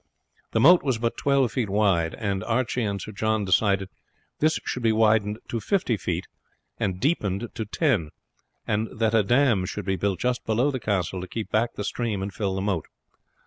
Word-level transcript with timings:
The 0.53 0.59
moat 0.59 0.81
was 0.81 0.97
but 0.97 1.15
twelve 1.15 1.51
feet 1.51 1.69
wide, 1.69 2.15
and 2.15 2.43
Archie 2.45 2.81
and 2.81 2.99
Sir 2.99 3.11
John 3.11 3.45
decided 3.45 3.87
that 3.89 3.93
this 4.39 4.59
should 4.65 4.81
be 4.81 4.91
widened 4.91 5.37
to 5.49 5.59
fifty 5.59 5.95
feet 5.95 6.25
and 6.79 6.99
deepened 6.99 7.49
to 7.53 7.65
ten, 7.65 8.09
and 8.65 8.87
that 8.97 9.13
a 9.13 9.21
dam 9.21 9.63
should 9.67 9.85
be 9.85 9.97
built 9.97 10.17
just 10.19 10.43
below 10.43 10.71
the 10.71 10.79
castle 10.79 11.21
to 11.21 11.27
keep 11.27 11.51
back 11.51 11.75
the 11.75 11.83
stream 11.83 12.23
and 12.23 12.33
fill 12.33 12.55
the 12.55 12.61
moat. 12.61 12.87